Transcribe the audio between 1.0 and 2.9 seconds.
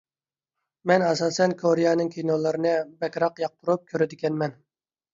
ئاساسەن كورېيەنىڭ كىنولىرىنى